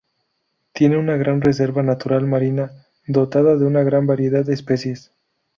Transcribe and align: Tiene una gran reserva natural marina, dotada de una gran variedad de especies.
Tiene 0.73 0.97
una 0.97 1.15
gran 1.15 1.41
reserva 1.41 1.83
natural 1.83 2.25
marina, 2.25 2.71
dotada 3.05 3.55
de 3.55 3.65
una 3.65 3.83
gran 3.83 4.07
variedad 4.07 4.43
de 4.43 4.55
especies. 4.55 5.13